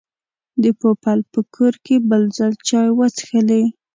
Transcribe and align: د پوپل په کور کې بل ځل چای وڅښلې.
د 0.63 0.65
پوپل 0.79 1.19
په 1.33 1.39
کور 1.55 1.73
کې 1.85 1.95
بل 2.09 2.23
ځل 2.37 2.53
چای 2.67 2.89
وڅښلې. 2.97 3.63